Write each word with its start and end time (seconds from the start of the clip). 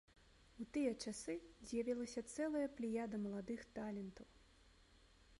У 0.63 0.65
тыя 0.75 0.91
часы 1.07 1.33
з'явілася 1.71 2.21
цэлая 2.35 2.63
плеяда 2.79 3.17
маладых 3.25 3.61
талентаў. 3.77 4.27